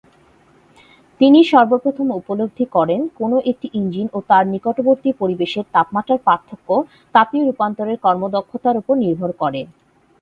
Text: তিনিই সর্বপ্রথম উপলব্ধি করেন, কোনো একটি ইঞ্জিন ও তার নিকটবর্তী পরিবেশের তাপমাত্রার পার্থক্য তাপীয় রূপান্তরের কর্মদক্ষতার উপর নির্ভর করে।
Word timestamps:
তিনিই 1.19 1.49
সর্বপ্রথম 1.51 2.07
উপলব্ধি 2.19 2.65
করেন, 2.75 3.01
কোনো 3.19 3.37
একটি 3.51 3.67
ইঞ্জিন 3.79 4.07
ও 4.13 4.29
তার 4.29 4.43
নিকটবর্তী 4.53 5.09
পরিবেশের 5.21 5.65
তাপমাত্রার 5.75 6.19
পার্থক্য 6.27 6.69
তাপীয় 7.15 7.43
রূপান্তরের 7.43 7.97
কর্মদক্ষতার 8.05 8.79
উপর 8.81 8.93
নির্ভর 9.03 9.31
করে। 9.41 9.61